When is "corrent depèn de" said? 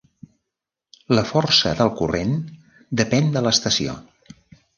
1.99-3.45